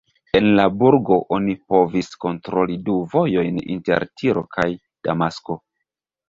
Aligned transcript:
El 0.37 0.45
la 0.59 0.63
burgo 0.83 1.17
oni 1.35 1.53
povis 1.73 2.09
kontroli 2.25 2.77
du 2.87 2.95
vojojn 3.13 3.61
inter 3.75 4.07
Tiro 4.23 4.45
kaj 4.57 4.67
Damasko. 5.11 5.61